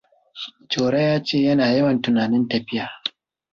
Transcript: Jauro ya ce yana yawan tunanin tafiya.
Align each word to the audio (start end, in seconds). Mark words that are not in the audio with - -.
Jauro 0.71 0.97
ya 1.07 1.17
ce 1.25 1.37
yana 1.45 1.65
yawan 1.75 1.97
tunanin 2.03 2.45
tafiya. 2.49 2.85